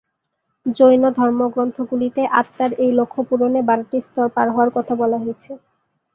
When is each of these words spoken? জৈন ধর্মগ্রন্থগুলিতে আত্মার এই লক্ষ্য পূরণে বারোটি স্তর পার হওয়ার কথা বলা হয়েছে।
জৈন 0.65 1.03
ধর্মগ্রন্থগুলিতে 1.17 2.21
আত্মার 2.39 2.71
এই 2.83 2.91
লক্ষ্য 2.99 3.21
পূরণে 3.29 3.59
বারোটি 3.69 3.97
স্তর 4.01 4.27
পার 4.35 4.47
হওয়ার 4.53 4.69
কথা 4.77 4.93
বলা 5.01 5.17
হয়েছে। 5.23 5.51